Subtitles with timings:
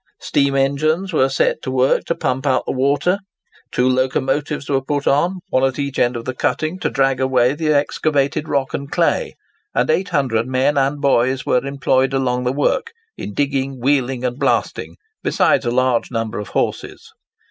[0.19, 3.19] Steam engines were set to work to pump out the water;
[3.71, 7.53] two locomotives were put on, one at each end of the cutting, to drag away
[7.53, 9.35] the excavated rock and clay;
[9.75, 14.95] and 800 men and boys were employed along the work, in digging, wheeling, and blasting,
[15.21, 17.13] besides a large number of horses.